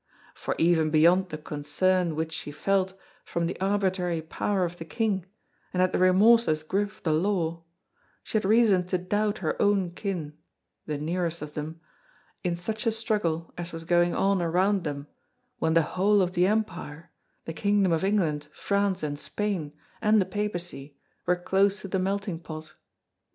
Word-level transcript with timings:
For 0.33 0.55
even 0.57 0.89
beyond 0.89 1.29
the 1.29 1.37
concern 1.37 2.15
which 2.15 2.33
she 2.33 2.51
felt 2.51 2.99
from 3.23 3.45
the 3.45 3.55
arbitrary 3.61 4.23
power 4.23 4.65
of 4.65 4.77
the 4.77 4.83
King 4.83 5.27
and 5.71 5.83
at 5.83 5.91
the 5.91 5.99
remorseless 5.99 6.63
grip 6.63 6.89
of 6.89 7.03
the 7.03 7.13
law, 7.13 7.61
she 8.23 8.35
had 8.35 8.43
reason 8.43 8.87
to 8.87 8.97
doubt 8.97 9.37
her 9.45 9.61
own 9.61 9.91
kin 9.91 10.39
the 10.87 10.97
nearest 10.97 11.43
of 11.43 11.53
them 11.53 11.81
in 12.43 12.55
such 12.55 12.87
a 12.87 12.91
struggle 12.91 13.53
as 13.59 13.71
was 13.71 13.83
going 13.83 14.15
on 14.15 14.41
around 14.41 14.85
them 14.85 15.05
when 15.59 15.75
the 15.75 15.83
whole 15.83 16.23
of 16.23 16.33
the 16.33 16.47
Empire, 16.47 17.11
the 17.45 17.53
Kingdom 17.53 17.91
of 17.91 18.03
England, 18.03 18.47
France 18.55 19.03
and 19.03 19.19
Spain, 19.19 19.71
and 20.01 20.19
the 20.19 20.25
Papacy 20.25 20.97
were 21.27 21.35
close 21.35 21.79
to 21.81 21.87
the 21.87 21.99
melting 21.99 22.39
pot. 22.39 22.71